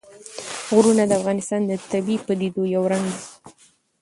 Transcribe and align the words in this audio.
غرونه 0.75 1.03
د 1.07 1.11
افغانستان 1.19 1.61
د 1.65 1.71
طبیعي 1.91 2.23
پدیدو 2.25 2.61
یو 2.75 2.83
رنګ 2.91 3.05
دی. 3.13 3.23